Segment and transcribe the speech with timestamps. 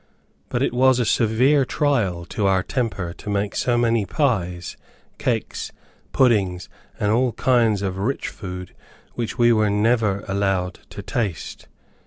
[0.49, 4.75] But it was a severe trial to our temper to make so many pies,
[5.19, 5.71] cakes,
[6.11, 8.73] puddings, and all kinds of rich food,
[9.13, 11.67] which we were never allowed to taste.